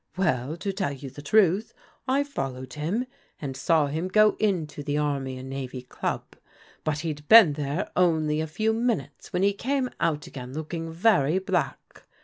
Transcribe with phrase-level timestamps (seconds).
[0.17, 1.75] Well, to tell you the truth,
[2.07, 3.05] I followed him,
[3.39, 6.23] and saw him go into the Army and Navy Qub,
[6.83, 11.37] but he'd been there only a few minutes when he came out again looking very
[11.37, 12.07] black.